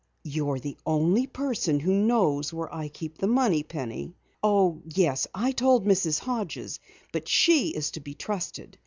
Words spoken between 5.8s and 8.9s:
Mrs. Hodges, but she is to be trusted.